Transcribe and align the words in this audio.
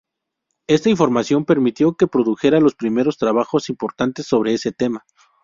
Esta 0.65 0.89
información 0.89 1.45
permitió 1.45 1.93
que 1.95 2.07
produjera 2.07 2.59
los 2.59 2.73
primeros 2.73 3.19
trabajos 3.19 3.69
importantes 3.69 4.25
sobre 4.25 4.55
este 4.55 4.71
tema. 4.71 5.05